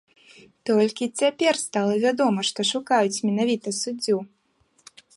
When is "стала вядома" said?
1.65-2.39